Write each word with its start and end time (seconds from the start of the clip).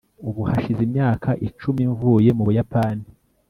ubu 0.27 0.41
hashize 0.49 0.81
imyaka 0.87 1.29
icumi 1.47 1.81
mvuye 1.91 2.29
mu 2.37 2.43
buyapani 2.47 3.05